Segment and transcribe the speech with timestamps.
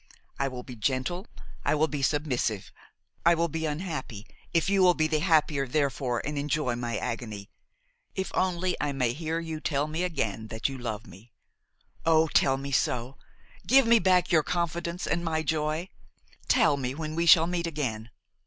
[0.39, 1.27] I will be gentle,
[1.63, 2.71] I will be submissive,
[3.23, 8.75] I will be unhappy,–if you will be the happier therefor and enjoy my agony,–if only
[8.81, 11.33] I may hear you tell me again that you love me!
[12.03, 12.27] Oh!
[12.29, 13.19] tell me so!
[13.67, 15.89] give me back your confidence and my joy!
[16.47, 18.09] tell me when we shall meet again.